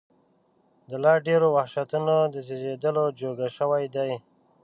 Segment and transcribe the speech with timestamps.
[0.89, 4.11] د لا ډېرو وحشتونو د زېږولو جوګه شوي دي.